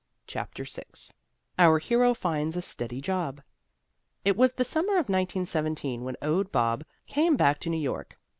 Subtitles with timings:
[0.25, 0.81] CHAPTER VI
[1.59, 3.43] (OUR HERO FINDS A STEADY JOB)
[4.25, 8.17] It was the summer of 1917 when Owd Bob came back to New York.